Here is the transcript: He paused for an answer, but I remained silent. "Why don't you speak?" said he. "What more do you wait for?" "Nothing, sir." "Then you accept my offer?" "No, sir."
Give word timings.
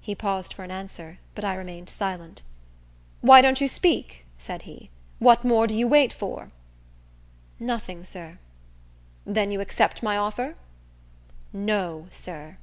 He 0.00 0.14
paused 0.14 0.54
for 0.54 0.62
an 0.62 0.70
answer, 0.70 1.18
but 1.34 1.44
I 1.44 1.56
remained 1.56 1.90
silent. 1.90 2.42
"Why 3.20 3.42
don't 3.42 3.60
you 3.60 3.66
speak?" 3.66 4.24
said 4.38 4.62
he. 4.62 4.90
"What 5.18 5.42
more 5.44 5.66
do 5.66 5.76
you 5.76 5.88
wait 5.88 6.12
for?" 6.12 6.52
"Nothing, 7.58 8.04
sir." 8.04 8.38
"Then 9.26 9.50
you 9.50 9.60
accept 9.60 10.04
my 10.04 10.16
offer?" 10.16 10.54
"No, 11.52 12.06
sir." 12.10 12.58